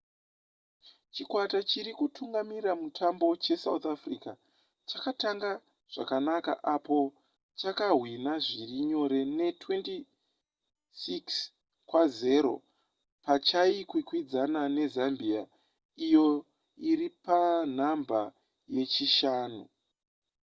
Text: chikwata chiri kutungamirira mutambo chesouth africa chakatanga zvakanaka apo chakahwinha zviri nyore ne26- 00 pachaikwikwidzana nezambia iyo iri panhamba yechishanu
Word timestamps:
chikwata 1.13 1.57
chiri 1.69 1.91
kutungamirira 1.99 2.73
mutambo 2.81 3.25
chesouth 3.43 3.85
africa 3.95 4.31
chakatanga 4.89 5.49
zvakanaka 5.93 6.53
apo 6.75 6.97
chakahwinha 7.59 8.33
zviri 8.45 8.77
nyore 8.89 9.21
ne26- 9.37 11.05
00 11.91 12.55
pachaikwikwidzana 13.25 14.61
nezambia 14.75 15.41
iyo 16.05 16.27
iri 16.89 17.07
panhamba 17.25 18.21
yechishanu 18.75 19.61